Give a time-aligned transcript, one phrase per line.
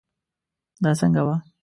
[0.83, 1.35] دا څنګه وه